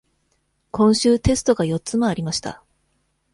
[0.71, 2.63] 今週、テストが四つもありました。